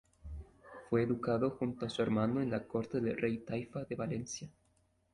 [0.89, 4.49] Fue educado junto a su hermano en la corte del Rey taifa de Valencia.